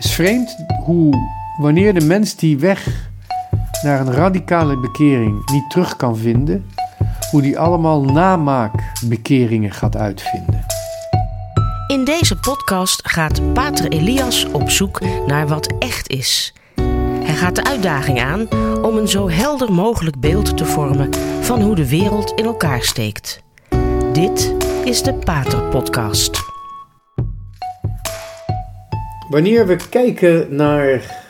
[0.00, 1.14] Is vreemd hoe
[1.56, 2.86] wanneer de mens die weg
[3.82, 6.66] naar een radicale bekering niet terug kan vinden,
[7.30, 10.64] hoe die allemaal namaakbekeringen gaat uitvinden.
[11.86, 16.54] In deze podcast gaat Pater Elias op zoek naar wat echt is.
[17.22, 18.48] Hij gaat de uitdaging aan
[18.82, 21.10] om een zo helder mogelijk beeld te vormen
[21.40, 23.42] van hoe de wereld in elkaar steekt.
[24.12, 24.54] Dit
[24.84, 26.49] is de Pater Podcast.
[29.30, 31.24] Wanneer we kijken naar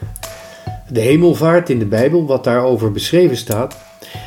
[0.88, 3.76] de hemelvaart in de Bijbel, wat daarover beschreven staat,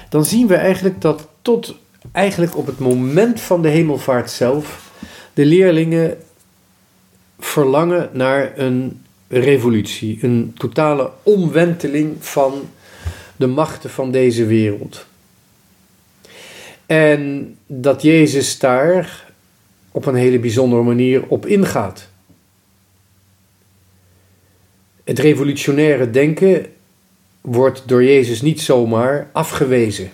[0.10, 1.76] dan zien we eigenlijk dat tot
[2.12, 4.92] eigenlijk op het moment van de hemelvaart zelf
[5.34, 6.18] de leerlingen
[7.40, 12.54] verlangen naar een revolutie, een totale omwenteling van
[13.36, 15.06] de machten van deze wereld.
[16.86, 19.26] En dat Jezus daar
[19.92, 22.12] op een hele bijzondere manier op ingaat.
[25.04, 26.74] Het revolutionaire denken
[27.42, 30.12] wordt door Jezus niet zomaar afgewezen,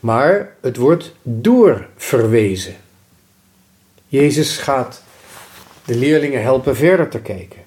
[0.00, 2.74] maar het wordt doorverwezen.
[4.08, 5.02] Jezus gaat
[5.84, 7.60] de leerlingen helpen verder te kijken.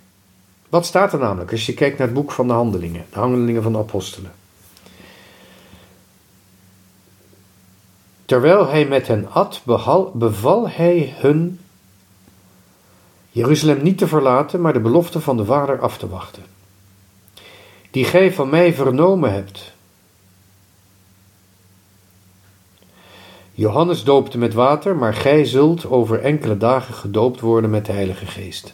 [0.69, 3.63] Wat staat er namelijk als je kijkt naar het boek van de Handelingen, de Handelingen
[3.63, 4.31] van de Apostelen?
[8.25, 9.61] Terwijl hij met hen at,
[10.13, 11.59] beval hij hun
[13.35, 16.43] Jeruzalem niet te verlaten, maar de belofte van de Vader af te wachten,
[17.91, 19.73] die gij van mij vernomen hebt.
[23.51, 28.25] Johannes doopte met water, maar gij zult over enkele dagen gedoopt worden met de Heilige
[28.25, 28.73] Geest.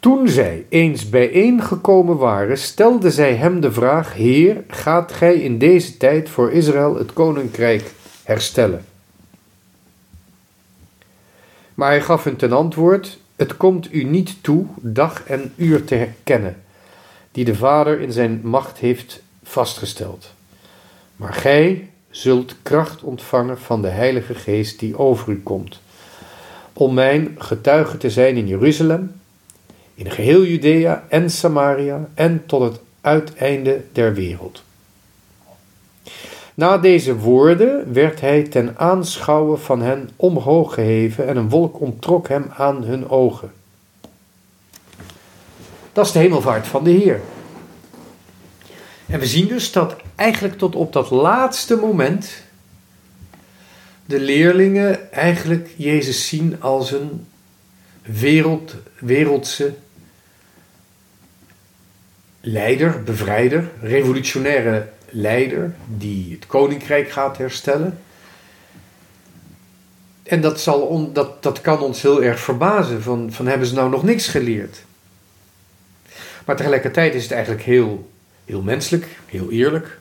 [0.00, 5.96] Toen zij eens bijeengekomen waren, stelden zij hem de vraag: Heer, gaat gij in deze
[5.96, 8.84] tijd voor Israël het koninkrijk herstellen?
[11.74, 15.94] Maar hij gaf hun ten antwoord: Het komt u niet toe dag en uur te
[15.94, 16.62] herkennen,
[17.32, 20.32] die de Vader in zijn macht heeft vastgesteld.
[21.16, 25.80] Maar gij zult kracht ontvangen van de Heilige Geest die over u komt,
[26.72, 29.20] om mijn getuige te zijn in Jeruzalem,
[29.94, 34.62] in geheel Judea en Samaria en tot het uiteinde der wereld.
[36.54, 42.28] Na deze woorden werd hij ten aanschouwen van hen omhoog geheven en een wolk onttrok
[42.28, 43.52] hem aan hun ogen.
[45.92, 47.20] Dat is de hemelvaart van de Heer.
[49.06, 52.42] En we zien dus dat eigenlijk tot op dat laatste moment
[54.06, 57.26] de leerlingen eigenlijk Jezus zien als een
[58.02, 59.74] wereld, wereldse
[62.40, 67.98] leider, bevrijder, revolutionaire leider die het koninkrijk gaat herstellen.
[70.22, 73.74] En dat, zal on, dat, dat kan ons heel erg verbazen, van, van hebben ze
[73.74, 74.84] nou nog niks geleerd?
[76.44, 78.10] Maar tegelijkertijd is het eigenlijk heel,
[78.44, 79.98] heel menselijk, heel eerlijk.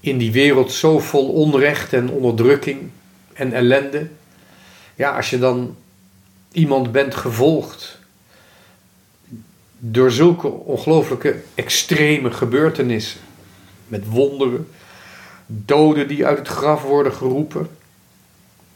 [0.00, 2.90] In die wereld zo vol onrecht en onderdrukking
[3.32, 4.06] en ellende.
[4.94, 5.76] Ja, als je dan
[6.52, 7.98] iemand bent gevolgd
[9.78, 13.20] door zulke ongelooflijke extreme gebeurtenissen
[13.88, 14.68] met wonderen,
[15.46, 17.68] doden die uit het graf worden geroepen.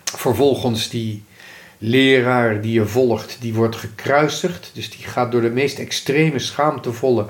[0.04, 1.22] Vervolgens die
[1.78, 7.26] leraar die je volgt, die wordt gekruisigd, dus die gaat door de meest extreme, schaamtevolle,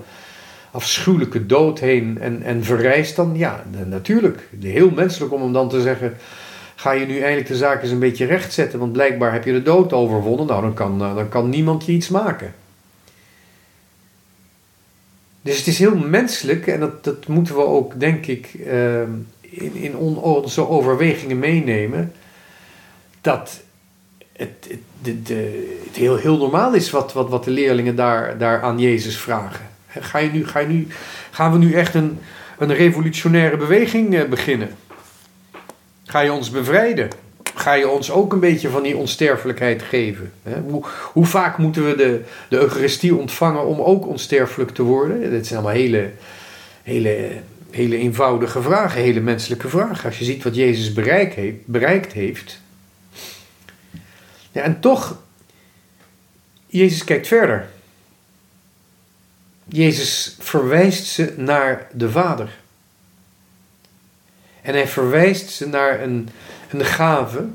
[0.70, 3.36] afschuwelijke dood heen en, en verrijst dan.
[3.36, 6.16] Ja, natuurlijk, heel menselijk om hem dan te zeggen,
[6.74, 9.62] ga je nu eigenlijk de zaak eens een beetje rechtzetten, want blijkbaar heb je de
[9.62, 12.54] dood overwonnen, nou dan kan, dan kan niemand je iets maken.
[15.42, 19.74] Dus het is heel menselijk en dat, dat moeten we ook, denk ik, ehm, in,
[19.74, 22.12] in onze overwegingen meenemen.
[23.20, 23.60] Dat
[24.32, 28.38] het, het, de, de, het heel, heel normaal is wat, wat, wat de leerlingen daar,
[28.38, 29.68] daar aan Jezus vragen.
[29.88, 30.86] Ga je nu, ga je nu,
[31.30, 32.18] gaan we nu echt een,
[32.58, 34.70] een revolutionaire beweging eh, beginnen?
[36.04, 37.08] Ga je ons bevrijden?
[37.60, 40.32] Ga je ons ook een beetje van die onsterfelijkheid geven.
[40.66, 45.32] Hoe, hoe, vaak moeten we de, de Eucharistie ontvangen om ook onsterfelijk te worden?
[45.32, 46.10] Dat zijn allemaal hele,
[46.82, 47.30] hele,
[47.70, 50.04] hele eenvoudige vragen, hele menselijke vragen.
[50.04, 51.66] Als je ziet wat Jezus bereikt heeft.
[51.66, 52.60] Bereikt heeft.
[54.52, 55.22] Ja, en toch,
[56.66, 57.68] Jezus kijkt verder.
[59.64, 62.58] Jezus verwijst ze naar de Vader.
[64.62, 66.28] En hij verwijst ze naar een,
[66.72, 67.48] een gave.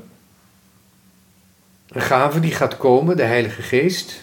[1.88, 4.22] Een gave die gaat komen, de Heilige Geest.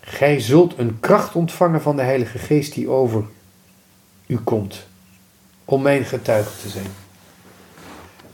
[0.00, 3.24] Gij zult een kracht ontvangen van de Heilige Geest die over
[4.26, 4.86] u komt.
[5.64, 6.86] Om mijn getuige te zijn.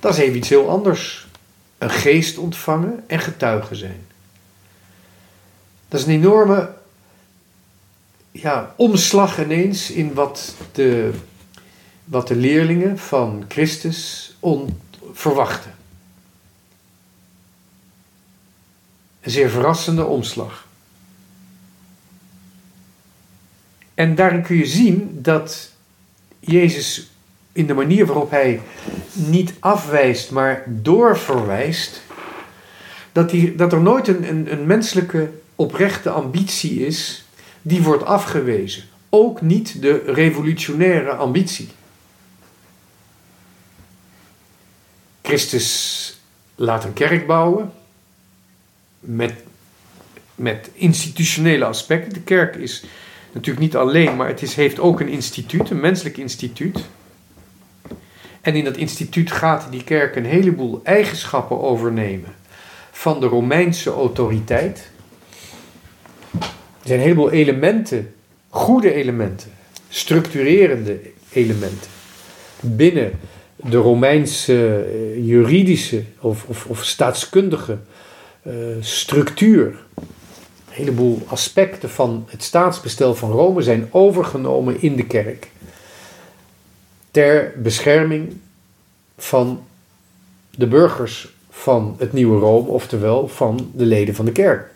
[0.00, 1.26] Dat is even iets heel anders.
[1.78, 4.06] een geest ontvangen en getuigen zijn.
[5.88, 6.72] Dat is een enorme
[8.31, 11.11] ja, omslag ineens in wat de,
[12.08, 14.37] wat de leerlingen van Christus
[15.12, 15.75] verwachten.
[19.20, 20.66] Een zeer verrassende omslag.
[23.94, 25.70] En daarin kun je zien dat
[26.40, 27.10] Jezus
[27.52, 28.61] in de manier waarop hij
[29.12, 32.02] niet afwijst, maar doorverwijst,
[33.12, 37.25] dat, die, dat er nooit een, een menselijke oprechte ambitie is
[37.62, 38.84] die wordt afgewezen.
[39.08, 41.69] Ook niet de revolutionaire ambitie.
[45.28, 46.19] Christus
[46.54, 47.72] laat een kerk bouwen
[49.00, 49.32] met,
[50.34, 52.12] met institutionele aspecten.
[52.12, 52.84] De kerk is
[53.32, 56.84] natuurlijk niet alleen, maar het is, heeft ook een instituut, een menselijk instituut.
[58.40, 62.34] En in dat instituut gaat die kerk een heleboel eigenschappen overnemen
[62.90, 64.90] van de Romeinse autoriteit.
[66.40, 66.48] Er
[66.82, 68.14] zijn een heleboel elementen,
[68.48, 69.50] goede elementen,
[69.88, 71.00] structurerende
[71.32, 71.90] elementen
[72.60, 73.19] binnen
[73.64, 77.78] de Romeinse uh, juridische of, of, of staatskundige
[78.46, 79.66] uh, structuur.
[79.66, 80.05] Een
[80.84, 85.49] heleboel aspecten van het staatsbestel van Rome zijn overgenomen in de kerk
[87.10, 88.37] ter bescherming
[89.16, 89.62] van
[90.50, 94.72] de burgers van het nieuwe Rome, oftewel van de leden van de kerk.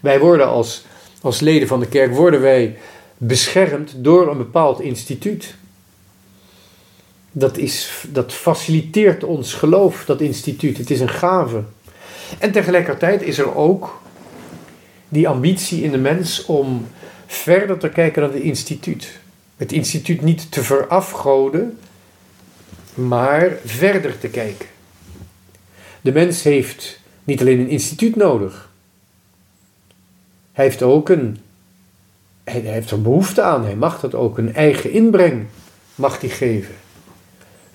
[0.00, 0.84] Wij worden als,
[1.20, 2.78] als leden van de kerk worden wij
[3.16, 5.54] beschermd door een bepaald instituut.
[7.38, 10.78] Dat, is, dat faciliteert ons geloof, dat instituut.
[10.78, 11.62] Het is een gave.
[12.38, 14.00] En tegelijkertijd is er ook
[15.08, 16.86] die ambitie in de mens om
[17.26, 19.18] verder te kijken dan het instituut.
[19.56, 21.78] Het instituut niet te verafgoden,
[22.94, 24.66] maar verder te kijken.
[26.00, 28.70] De mens heeft niet alleen een instituut nodig.
[30.52, 31.38] Hij heeft ook een,
[32.44, 33.64] hij heeft er behoefte aan.
[33.64, 34.38] Hij mag dat ook.
[34.38, 35.46] Een eigen inbreng
[35.94, 36.74] mag hij geven.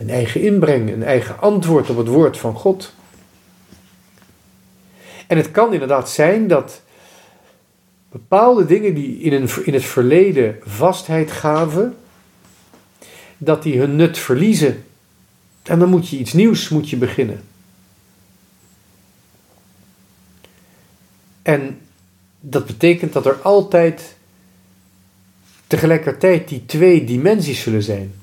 [0.01, 2.94] Een eigen inbreng, een eigen antwoord op het woord van God.
[5.27, 6.81] En het kan inderdaad zijn dat
[8.09, 11.98] bepaalde dingen die in, een, in het verleden vastheid gaven,
[13.38, 14.86] dat die hun nut verliezen.
[15.63, 17.44] En dan moet je iets nieuws moet je beginnen.
[21.42, 21.80] En
[22.39, 24.15] dat betekent dat er altijd
[25.68, 28.20] tegelijkertijd die twee dimensies zullen zijn.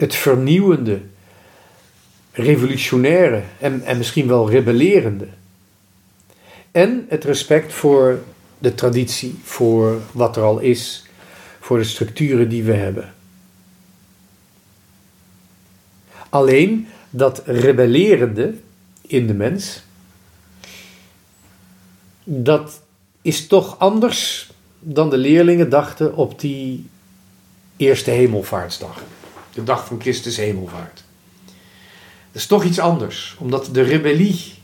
[0.00, 1.00] Het vernieuwende,
[2.32, 5.28] revolutionaire en, en misschien wel rebellerende.
[6.70, 8.22] En het respect voor
[8.58, 11.04] de traditie, voor wat er al is,
[11.60, 13.14] voor de structuren die we hebben.
[16.28, 18.54] Alleen dat rebellerende
[19.00, 19.82] in de mens,
[22.24, 22.80] dat
[23.22, 26.86] is toch anders dan de leerlingen dachten op die
[27.76, 29.02] eerste hemelvaartsdag.
[29.60, 31.02] De dag van Christus hemelvaart.
[32.32, 34.54] Dat is toch iets anders, omdat de rebellie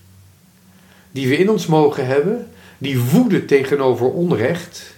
[1.11, 4.95] die we in ons mogen hebben, die woede tegenover onrecht,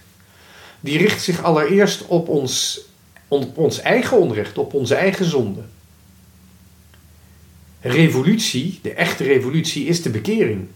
[0.80, 2.80] die richt zich allereerst op ons,
[3.28, 5.62] op ons eigen onrecht, op onze eigen zonde.
[7.80, 10.66] Revolutie, de echte revolutie, is de bekering.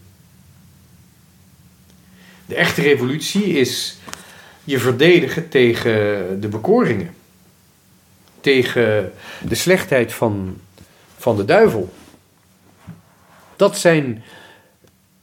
[2.47, 3.97] De echte revolutie is
[4.65, 7.21] je verdedigen tegen de bekoringen.
[8.43, 9.13] Tegen
[9.49, 10.61] de slechtheid van,
[11.17, 11.93] van de duivel.
[13.57, 14.23] Dat, zijn,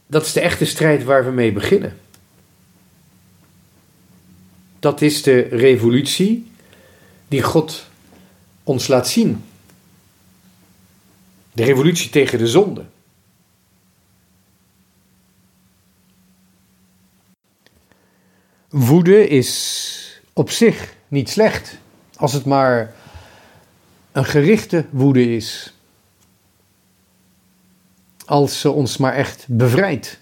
[0.06, 1.98] dat is de echte strijd waar we mee beginnen.
[4.78, 6.50] Dat is de revolutie
[7.28, 7.86] die God
[8.62, 9.44] ons laat zien.
[11.52, 12.84] De revolutie tegen de zonde.
[18.68, 21.78] Woede is op zich niet slecht,
[22.16, 22.94] als het maar
[24.12, 25.74] een gerichte woede is.
[28.24, 30.18] Als ze ons maar echt bevrijdt.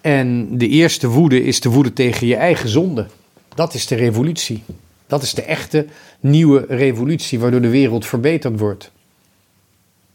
[0.00, 3.06] En de eerste woede is de woede tegen je eigen zonde.
[3.54, 4.62] Dat is de revolutie.
[5.06, 5.86] Dat is de echte
[6.20, 8.90] nieuwe revolutie waardoor de wereld verbeterd wordt.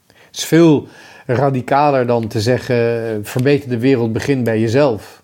[0.07, 0.87] Het is veel
[1.25, 5.23] radicaler dan te zeggen: verbeter de wereld, begin bij jezelf.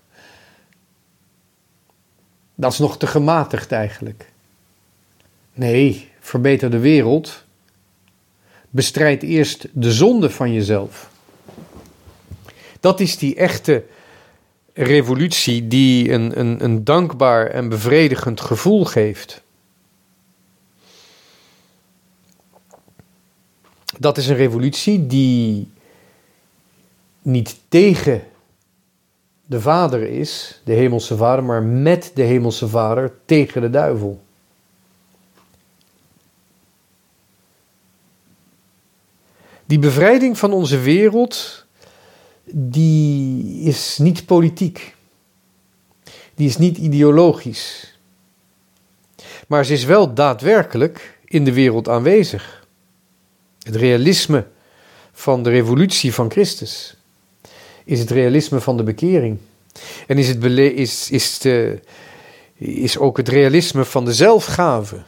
[2.56, 4.30] Dat is nog te gematigd eigenlijk.
[5.54, 7.44] Nee, verbeter de wereld.
[8.70, 11.10] Bestrijd eerst de zonde van jezelf.
[12.80, 13.84] Dat is die echte
[14.74, 19.42] revolutie die een, een, een dankbaar en bevredigend gevoel geeft.
[23.98, 25.68] Dat is een revolutie die
[27.22, 28.24] niet tegen
[29.46, 34.22] de Vader is, de Hemelse Vader, maar met de Hemelse Vader tegen de duivel.
[39.72, 41.66] Die bevrijding van onze wereld,
[42.54, 44.96] die is niet politiek.
[46.36, 47.98] Die is niet ideologisch.
[49.48, 52.68] Maar ze is wel daadwerkelijk in de wereld aanwezig.
[53.60, 54.48] Het realisme
[55.12, 56.96] van de revolutie van Christus
[57.84, 59.38] is het realisme van de bekering.
[60.08, 61.80] En is, het is, is, de,
[62.58, 65.02] is ook het realisme van de zelfgave.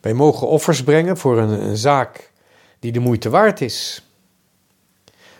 [0.00, 2.30] Wij mogen offers brengen voor een, een zaak
[2.82, 4.06] die de moeite waard is.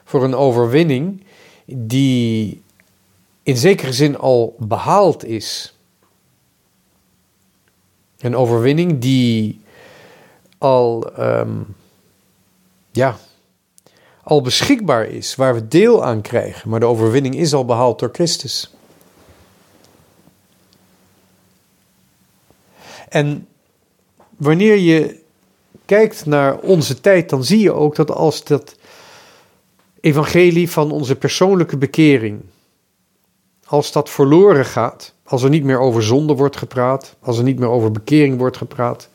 [0.04, 1.24] Voor een overwinning
[1.66, 2.62] die
[3.42, 5.74] in zekere zin al behaald is.
[8.18, 9.60] Een overwinning die
[10.58, 11.76] al, um,
[12.90, 13.16] ja,
[14.22, 16.70] al beschikbaar is, waar we deel aan krijgen.
[16.70, 18.74] Maar de overwinning is al behaald door Christus.
[23.08, 23.48] En
[24.36, 25.21] wanneer je
[25.84, 28.76] kijkt naar onze tijd, dan zie je ook dat als dat
[30.00, 32.40] evangelie van onze persoonlijke bekering,
[33.64, 37.58] als dat verloren gaat, als er niet meer over zonde wordt gepraat, als er niet
[37.58, 39.08] meer over bekering wordt gepraat,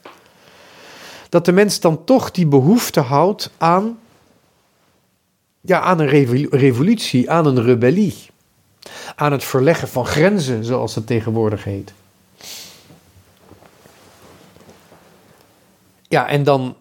[1.30, 4.00] dat de mens dan toch die behoefte houdt aan,
[5.62, 8.16] ja, aan een revolutie, aan een rebellie,
[9.16, 11.94] aan het verleggen van grenzen, zoals het tegenwoordig heet.
[16.08, 16.76] Ja, en dan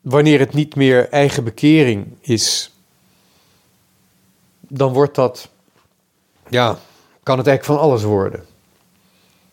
[0.00, 2.72] wanneer het niet meer eigen bekering is,
[4.60, 5.48] dan wordt dat,
[6.48, 6.78] ja,
[7.22, 8.44] kan het eigenlijk van alles worden.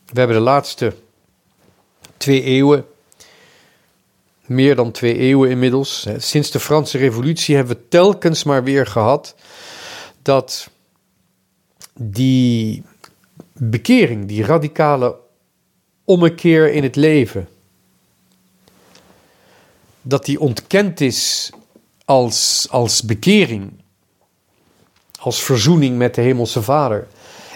[0.05, 0.95] We hebben de laatste
[2.17, 2.85] twee eeuwen,
[4.45, 9.35] meer dan twee eeuwen inmiddels, sinds de Franse Revolutie hebben we telkens maar weer gehad
[10.21, 10.69] dat
[11.99, 12.83] die
[13.53, 15.15] bekering, die radicale
[16.03, 17.47] ommekeer in het leven,
[20.07, 21.51] dat die ontkend is
[22.05, 23.71] als, als bekering,
[25.19, 27.07] als verzoening met de Hemelse Vader.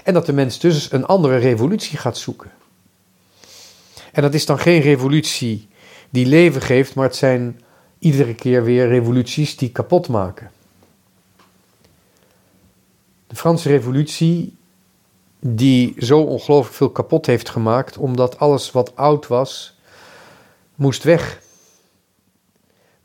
[0.04, 2.52] En dat de mens dus een andere revolutie gaat zoeken.
[4.12, 5.68] En dat is dan geen revolutie
[6.10, 7.62] die leven geeft, maar het zijn
[8.00, 10.52] iedere keer weer revoluties die kapot maken.
[13.28, 14.56] De Franse Revolutie,
[15.40, 19.78] die zo ongelooflijk veel kapot heeft gemaakt, omdat alles wat oud was,
[20.76, 21.42] moest weg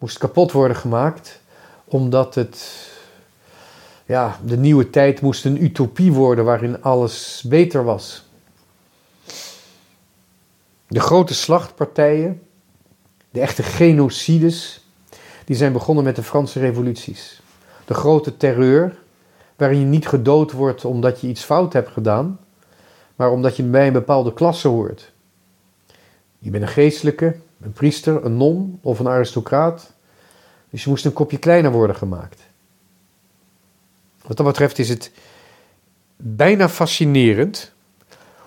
[0.05, 1.41] moest kapot worden gemaakt,
[1.85, 2.89] omdat het,
[4.07, 8.25] ja, de nieuwe tijd moest een utopie worden waarin alles beter was.
[10.87, 12.43] De grote slachtpartijen,
[13.31, 14.85] de echte genocides,
[15.45, 17.43] die zijn begonnen met de Franse revoluties.
[17.85, 18.99] De grote terreur,
[19.57, 22.39] waarin je niet gedood wordt omdat je iets fout hebt gedaan,
[23.17, 25.13] maar omdat je bij een bepaalde klasse hoort.
[26.39, 29.94] Je bent een geestelijke, een priester, een non of een aristocraat.
[30.75, 32.43] Dus je moest een kopje kleiner worden gemaakt.
[34.27, 35.11] Wat dat betreft is het
[36.17, 37.73] bijna fascinerend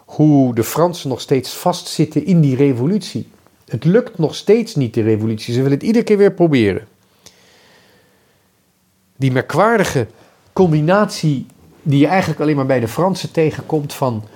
[0.06, 3.30] hoe de Fransen nog steeds vastzitten in die revolutie.
[3.68, 5.54] Het lukt nog steeds niet, de revolutie.
[5.54, 6.88] Ze willen het iedere keer weer proberen.
[9.16, 10.08] Die merkwaardige
[10.54, 11.46] combinatie
[11.82, 14.28] die je eigenlijk alleen maar bij de Fransen tegenkomt van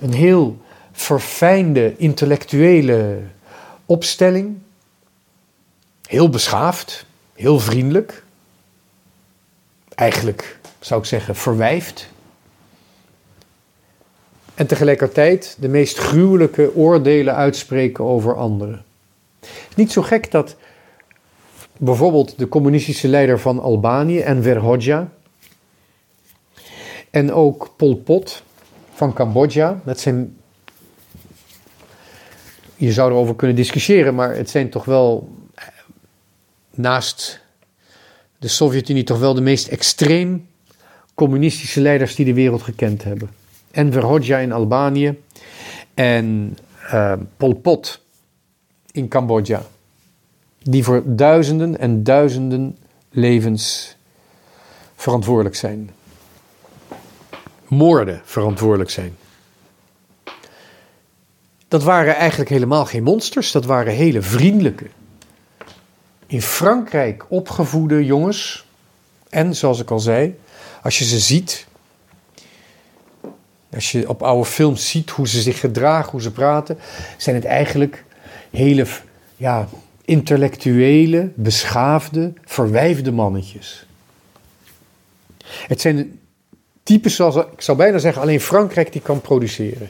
[0.00, 0.60] een heel
[0.92, 3.20] verfijnde intellectuele
[3.86, 4.58] opstelling.
[6.02, 7.06] Heel beschaafd,
[7.38, 8.22] heel vriendelijk.
[9.94, 12.08] Eigenlijk zou ik zeggen verwijfd.
[14.54, 18.84] En tegelijkertijd de meest gruwelijke oordelen uitspreken over anderen.
[19.76, 20.56] Niet zo gek dat
[21.76, 25.08] bijvoorbeeld de communistische leider van Albanië, Enver Hoxha,
[27.10, 28.42] en ook Pol Pot
[28.94, 30.36] van Cambodja, dat zijn
[32.76, 35.28] je zou erover kunnen discussiëren, maar het zijn toch wel
[36.78, 37.40] naast
[38.38, 40.48] de Sovjet-Unie toch wel de meest extreem
[41.14, 43.30] communistische leiders die de wereld gekend hebben.
[43.70, 45.22] Enver Hoxha in Albanië
[45.94, 46.58] en
[46.92, 48.00] uh, Pol Pot
[48.92, 49.62] in Cambodja.
[50.62, 52.76] Die voor duizenden en duizenden
[53.10, 53.96] levens
[54.94, 55.90] verantwoordelijk zijn.
[57.68, 59.16] Moorden verantwoordelijk zijn.
[61.68, 64.86] Dat waren eigenlijk helemaal geen monsters, dat waren hele vriendelijke,
[66.28, 68.66] in Frankrijk opgevoede jongens.
[69.28, 70.38] En zoals ik al zei,
[70.82, 71.66] als je ze ziet,
[73.74, 76.78] als je op oude films ziet hoe ze zich gedragen, hoe ze praten,
[77.16, 78.04] zijn het eigenlijk
[78.50, 78.86] hele
[79.36, 79.68] ja,
[80.04, 83.86] intellectuele, beschaafde, verwijfde mannetjes.
[85.44, 86.20] Het zijn
[86.82, 89.88] types zoals, ik zou bijna zeggen, alleen Frankrijk die kan produceren.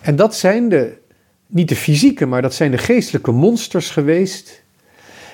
[0.00, 0.98] En dat zijn de,
[1.46, 4.62] niet de fysieke, maar dat zijn de geestelijke monsters geweest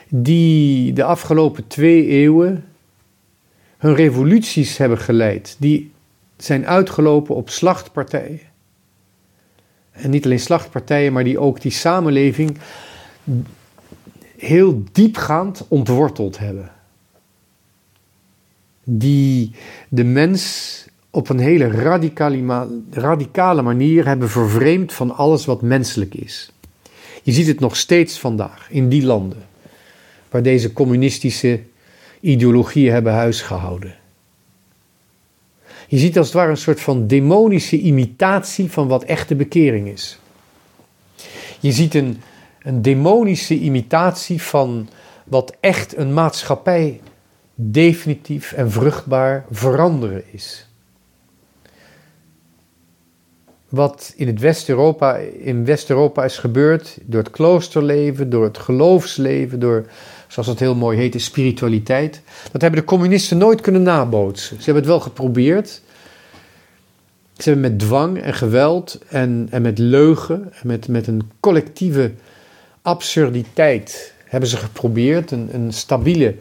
[0.09, 2.64] die de afgelopen twee eeuwen
[3.78, 5.57] hun revoluties hebben geleid.
[5.59, 5.92] Die
[6.37, 8.40] zijn uitgelopen op slachtpartijen.
[9.90, 12.59] En niet alleen slachtpartijen, maar die ook die samenleving
[14.37, 16.73] heel diepgaand ontworteld hebben.
[18.85, 19.54] Die
[19.88, 21.71] de mens op een hele
[22.90, 26.52] radicale, manier hebben vervreemd van alles wat menselijk is.
[27.23, 29.42] Je ziet het nog steeds vandaag in die landen
[30.31, 31.61] waar deze communistische
[32.21, 33.95] ideologieën hebben huisgehouden.
[35.88, 40.19] Je ziet als het ware een soort van demonische imitatie van wat echte bekering is.
[41.61, 42.21] Je ziet een,
[42.62, 44.88] een demonische imitatie van
[45.25, 47.00] wat echt een maatschappij
[47.54, 50.66] definitief en vruchtbaar veranderen is.
[53.73, 55.19] Wat in West-Europa,
[55.64, 59.87] West-Europa is gebeurd door het kloosterleven, door het geloofsleven, door,
[60.29, 62.21] zoals het heel mooi heet, de spiritualiteit.
[62.52, 64.57] Dat hebben de communisten nooit kunnen nabootsen.
[64.57, 65.83] Ze hebben het wel geprobeerd.
[67.37, 72.12] Ze hebben met dwang en geweld en, en met leugen en met, met een collectieve
[72.83, 76.35] absurditeit hebben ze geprobeerd een, een stabiele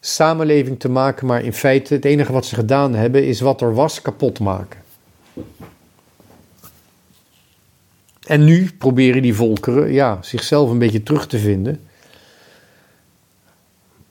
[0.00, 3.74] samenleving te maken, maar in feite het enige wat ze gedaan hebben is wat er
[3.74, 4.78] was kapot maken.
[8.30, 11.80] En nu proberen die volkeren ja, zichzelf een beetje terug te vinden.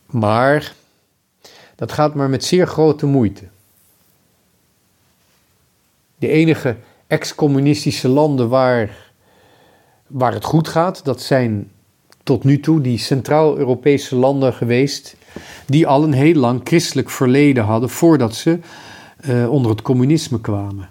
[0.06, 0.74] Maar
[1.76, 3.44] dat gaat maar met zeer grote moeite.
[6.18, 6.76] De enige
[7.08, 9.12] ex-communistische landen waar,
[10.08, 11.72] waar het goed gaat, dat zijn
[12.24, 15.16] tot nu toe die Centraal-Europese landen geweest,
[15.66, 18.60] die al een heel lang christelijk verleden hadden voordat ze
[19.26, 20.90] uh, onder het communisme kwamen.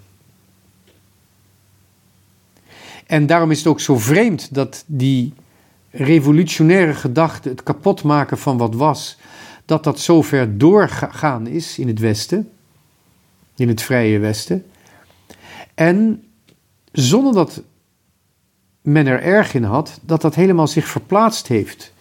[3.09, 5.33] En daarom is het ook zo vreemd dat die
[5.89, 9.17] revolutionaire gedachte, het kapotmaken van wat was,
[9.65, 12.49] dat dat zo ver doorgegaan is in het Westen,
[13.55, 14.65] in het vrije Westen.
[15.73, 16.23] En
[16.91, 17.61] zonder dat
[18.81, 21.93] men er erg in had, dat dat helemaal zich verplaatst heeft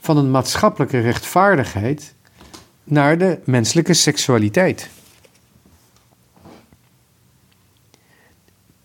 [0.00, 2.14] van een maatschappelijke rechtvaardigheid
[2.84, 4.90] naar de menselijke seksualiteit.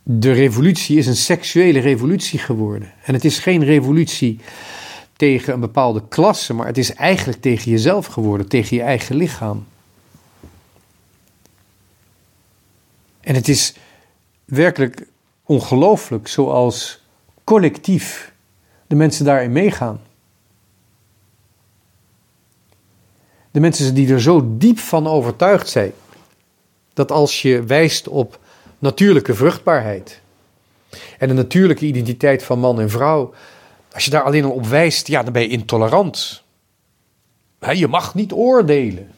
[0.03, 2.93] De revolutie is een seksuele revolutie geworden.
[3.03, 4.39] En het is geen revolutie
[5.15, 9.65] tegen een bepaalde klasse, maar het is eigenlijk tegen jezelf geworden, tegen je eigen lichaam.
[13.19, 13.73] En het is
[14.45, 15.07] werkelijk
[15.43, 17.01] ongelooflijk zoals
[17.43, 18.33] collectief
[18.87, 20.01] de mensen daarin meegaan.
[23.51, 25.91] De mensen die er zo diep van overtuigd zijn
[26.93, 28.39] dat als je wijst op
[28.83, 30.21] natuurlijke vruchtbaarheid.
[31.17, 33.33] En de natuurlijke identiteit van man en vrouw.
[33.93, 36.43] Als je daar alleen al op wijst, ja, dan ben je intolerant.
[37.73, 39.11] je mag niet oordelen.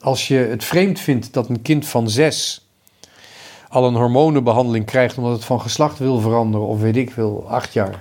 [0.00, 2.68] Als je het vreemd vindt dat een kind van zes
[3.68, 7.72] al een hormonenbehandeling krijgt omdat het van geslacht wil veranderen, of weet ik veel, acht
[7.72, 8.00] jaar,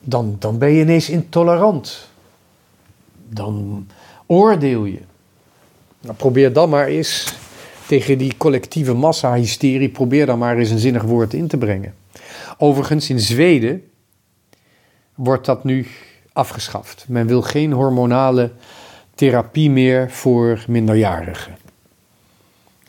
[0.00, 2.08] dan, dan ben je ineens intolerant.
[3.28, 3.86] Dan
[4.26, 5.00] oordeel je.
[6.00, 7.40] Nou, probeer dan maar eens
[7.92, 11.94] tegen die collectieve massa-hysterie, probeer dan maar eens een zinnig woord in te brengen.
[12.58, 13.82] Overigens, in Zweden
[15.14, 15.86] wordt dat nu
[16.32, 17.04] afgeschaft.
[17.08, 18.50] Men wil geen hormonale
[19.14, 21.56] therapie meer voor minderjarigen.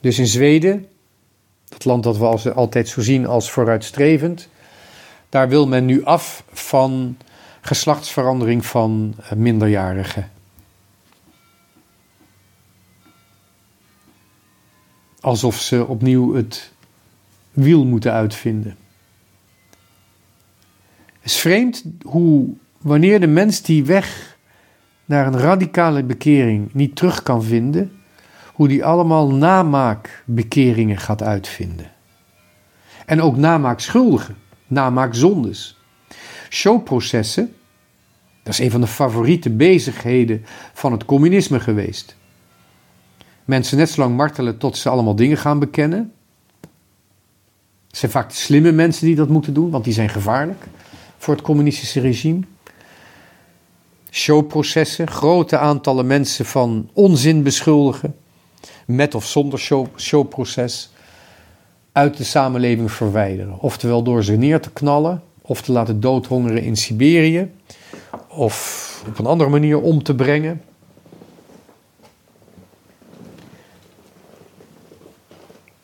[0.02, 0.88] Dus in Zweden,
[1.70, 4.48] het land dat we altijd zo zien als vooruitstrevend,
[5.30, 7.18] daar wil men nu af van
[7.62, 10.32] geslachtsverandering van minderjarigen.
[15.24, 16.72] Alsof ze opnieuw het
[17.52, 18.76] wiel moeten uitvinden.
[21.20, 24.38] Het is vreemd hoe wanneer de mens die weg
[25.06, 27.92] naar een radicale bekering niet terug kan vinden,
[28.54, 31.92] hoe die allemaal namaakbekeringen gaat uitvinden.
[33.06, 34.36] En ook namaakschuldigen,
[34.68, 35.78] namaakzondes.
[36.50, 37.56] Showprocessen,
[38.44, 42.16] dat is een van de favoriete bezigheden van het communisme geweest
[43.46, 46.14] mensen net zo lang martelen tot ze allemaal dingen gaan bekennen.
[47.88, 50.64] Het zijn vaak slimme mensen die dat moeten doen, want die zijn gevaarlijk
[51.18, 52.40] voor het communistische regime.
[54.12, 58.16] Showprocessen, grote aantallen mensen van onzin beschuldigen,
[58.86, 60.92] met of zonder show, showproces,
[61.92, 63.60] uit de samenleving verwijderen.
[63.60, 67.52] Oftewel door ze neer te knallen, of te laten doodhongeren in Siberië,
[68.28, 70.62] of op een andere manier om te brengen.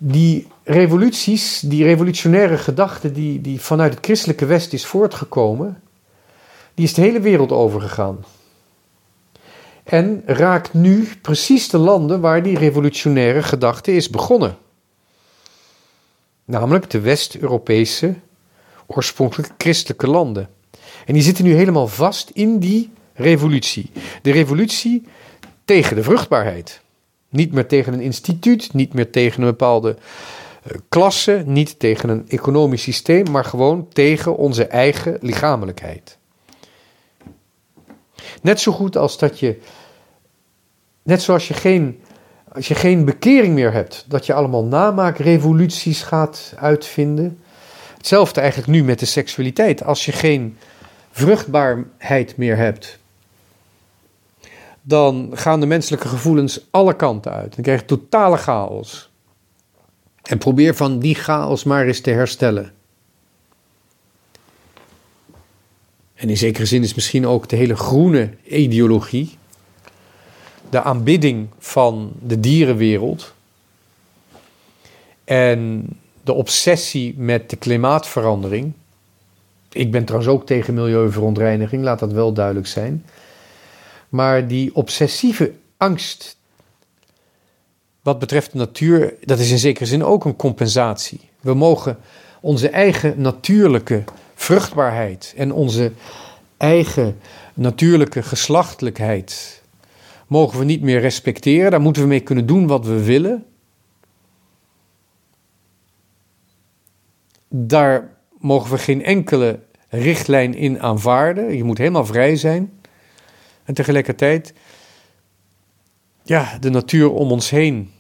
[0.02, 5.82] Die revoluties, die revolutionaire gedachte die, die vanuit het christelijke West is voortgekomen,
[6.74, 8.26] die is de hele wereld overgegaan.
[9.84, 14.58] En raakt nu precies de landen waar die revolutionaire gedachte is begonnen.
[16.46, 18.16] Namelijk de West-Europese,
[18.86, 20.50] oorspronkelijk christelijke landen.
[21.06, 23.92] En die zitten nu helemaal vast in die revolutie.
[24.22, 25.08] De revolutie
[25.66, 26.82] tegen de vruchtbaarheid.
[27.30, 29.96] Niet meer tegen een instituut, niet meer tegen een bepaalde
[30.64, 36.18] eh, klasse, niet tegen een economisch systeem, maar gewoon tegen onze eigen lichamelijkheid.
[38.42, 39.60] Net zo goed als dat je,
[41.04, 42.02] net zoals je geen,
[42.54, 47.40] als je geen bekering meer hebt, dat je allemaal namaakrevoluties gaat uitvinden.
[47.98, 49.84] Hetzelfde eigenlijk nu met de seksualiteit.
[49.84, 50.58] Als je geen
[51.12, 53.00] vruchtbaarheid meer hebt,
[54.90, 57.56] dan gaan de menselijke gevoelens alle kanten uit.
[57.56, 59.10] Dan krijg je totale chaos.
[60.22, 62.72] En probeer van die chaos maar eens te herstellen.
[66.14, 69.38] En in zekere zin is misschien ook de hele groene ideologie,
[70.70, 73.34] de aanbidding van de dierenwereld
[75.24, 75.88] en
[76.24, 78.72] de obsessie met de klimaatverandering.
[79.72, 83.06] Ik ben trouwens ook tegen milieuverontreiniging, laat dat wel duidelijk zijn.
[84.10, 86.38] Maar die obsessieve angst
[88.02, 91.30] wat betreft de natuur, dat is in zekere zin ook een compensatie.
[91.42, 91.98] We mogen
[92.42, 94.04] onze eigen natuurlijke
[94.36, 95.92] vruchtbaarheid en onze
[96.58, 97.20] eigen
[97.54, 99.62] natuurlijke geslachtelijkheid
[100.28, 101.72] mogen we niet meer respecteren.
[101.72, 103.46] Daar moeten we mee kunnen doen wat we willen.
[107.48, 111.56] Daar mogen we geen enkele richtlijn in aanvaarden.
[111.58, 112.79] Je moet helemaal vrij zijn.
[113.70, 114.54] En tegelijkertijd,
[116.24, 117.92] ja, de natuur om ons heen,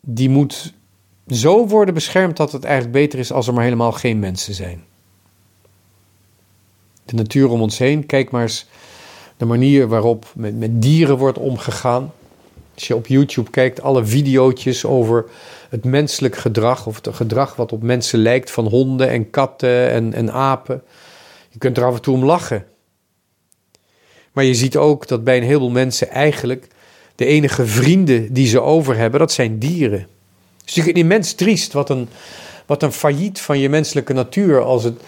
[0.00, 0.74] die moet
[1.28, 4.84] zo worden beschermd dat het eigenlijk beter is als er maar helemaal geen mensen zijn.
[7.04, 8.66] De natuur om ons heen, kijk maar eens
[9.36, 12.12] de manier waarop met, met dieren wordt omgegaan.
[12.74, 15.24] Als je op YouTube kijkt, alle video's over
[15.68, 20.12] het menselijk gedrag, of het gedrag wat op mensen lijkt van honden en katten en,
[20.12, 20.82] en apen.
[21.48, 22.72] Je kunt er af en toe om lachen.
[24.34, 26.66] Maar je ziet ook dat bij een heleboel mensen eigenlijk
[27.14, 30.00] de enige vrienden die ze over hebben, dat zijn dieren.
[30.00, 32.08] Het is natuurlijk immens triest wat een,
[32.66, 35.00] wat een failliet van je menselijke natuur als, het,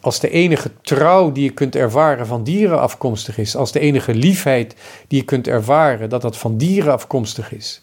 [0.00, 3.56] als de enige trouw die je kunt ervaren van dieren afkomstig is.
[3.56, 4.74] Als de enige liefheid
[5.08, 7.82] die je kunt ervaren dat dat van dieren afkomstig is.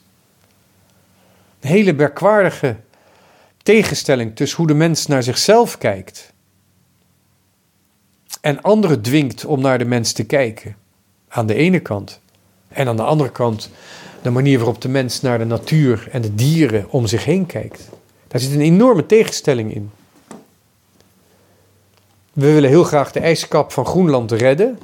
[1.60, 2.76] Een hele merkwaardige
[3.64, 6.33] tegenstelling tussen hoe de mens naar zichzelf kijkt
[8.44, 10.76] en anderen dwingt om naar de mens te kijken.
[11.28, 12.20] Aan de ene kant.
[12.68, 13.70] En aan de andere kant
[14.22, 17.90] de manier waarop de mens naar de natuur en de dieren om zich heen kijkt.
[18.28, 19.92] Daar zit een enorme tegenstelling in.
[22.34, 24.80] We willen heel graag de ijskap van Groenland redden.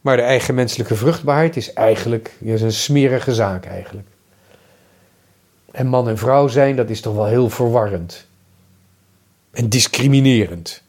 [0.00, 4.08] Maar de eigen menselijke vruchtbaarheid is eigenlijk is een smerige zaak eigenlijk.
[5.70, 8.26] En man en vrouw zijn, dat is toch wel heel verwarrend.
[9.50, 10.82] En discriminerend.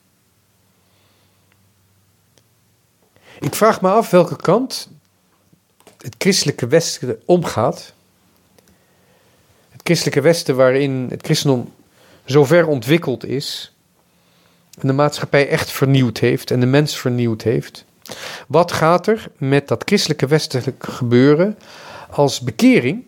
[3.40, 4.90] Ik vraag me af welke kant
[5.98, 7.94] het christelijke Westen omgaat.
[9.70, 11.74] Het christelijke Westen waarin het christendom
[12.26, 13.74] zo ver ontwikkeld is
[14.80, 17.86] en de maatschappij echt vernieuwd heeft en de mens vernieuwd heeft.
[18.48, 21.58] Wat gaat er met dat christelijke westelijke gebeuren
[22.10, 23.06] als bekering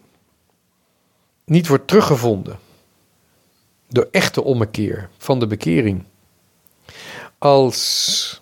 [1.46, 2.60] niet wordt teruggevonden?
[3.88, 6.04] De echte ommekeer van de bekering.
[7.38, 8.41] Als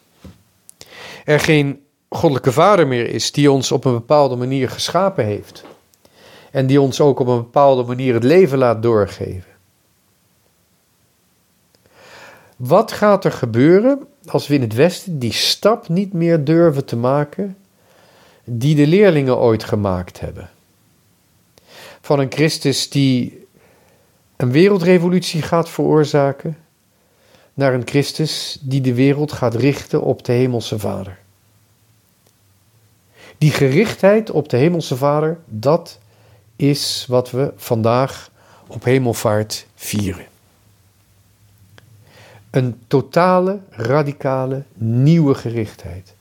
[1.30, 5.64] er geen goddelijke vader meer is die ons op een bepaalde manier geschapen heeft.
[6.52, 9.52] En die ons ook op een bepaalde manier het leven laat doorgeven.
[12.56, 16.96] Wat gaat er gebeuren als we in het Westen die stap niet meer durven te
[16.96, 17.58] maken
[18.44, 20.50] die de leerlingen ooit gemaakt hebben?
[22.02, 23.48] Van een Christus die
[24.36, 26.58] een wereldrevolutie gaat veroorzaken,
[27.60, 31.20] naar een Christus die de wereld gaat richten op de Hemelse Vader.
[33.38, 36.00] Die gerichtheid op de Hemelse Vader, dat
[36.56, 38.32] is wat we vandaag
[38.68, 40.26] op Hemelvaart vieren.
[42.50, 46.14] Een totale, radicale, nieuwe gerichtheid.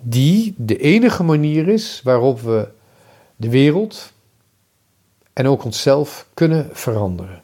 [0.00, 2.68] Die de enige manier is waarop we
[3.36, 4.12] de wereld
[5.32, 7.42] en ook onszelf kunnen veranderen.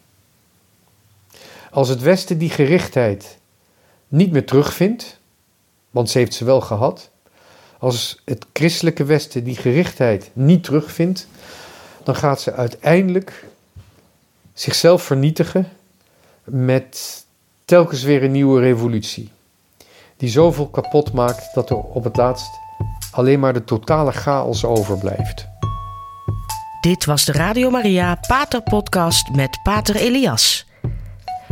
[1.76, 3.38] Als het Westen die gerichtheid
[4.08, 5.18] niet meer terugvindt,
[5.90, 7.10] want ze heeft ze wel gehad.
[7.78, 11.28] Als het christelijke Westen die gerichtheid niet terugvindt,
[12.02, 13.44] dan gaat ze uiteindelijk
[14.52, 15.68] zichzelf vernietigen
[16.44, 17.24] met
[17.64, 19.30] telkens weer een nieuwe revolutie.
[20.16, 22.50] Die zoveel kapot maakt dat er op het laatst
[23.10, 25.46] alleen maar de totale chaos overblijft.
[26.80, 30.66] Dit was de Radio Maria Pater Podcast met Pater Elias.